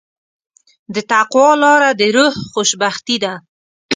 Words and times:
د 0.93 0.95
تقوی 1.11 1.51
لاره 1.63 1.89
د 1.99 2.01
روح 2.15 2.33
خوشبختي 2.53 3.17
ده. 3.23 3.33